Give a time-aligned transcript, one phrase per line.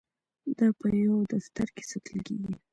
[0.57, 2.53] دا په یو دفتر کې ساتل کیږي.